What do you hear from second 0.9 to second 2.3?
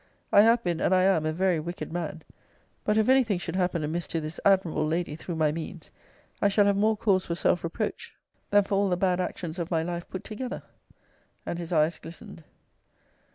I am a very wicked man.